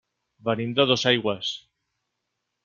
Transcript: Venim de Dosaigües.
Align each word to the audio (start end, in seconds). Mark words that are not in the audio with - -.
Venim 0.47 0.71
de 0.79 0.85
Dosaigües. 0.93 1.53